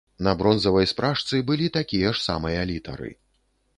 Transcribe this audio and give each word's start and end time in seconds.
На 0.27 0.31
бронзавай 0.39 0.87
спражцы 0.93 1.41
былі 1.51 1.67
такія 1.77 2.09
ж 2.17 2.25
самыя 2.29 2.65
літары. 2.71 3.11